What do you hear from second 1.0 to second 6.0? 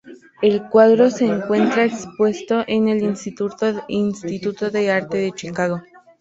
se encuentra expuesto en el Instituto de Arte de Chicago.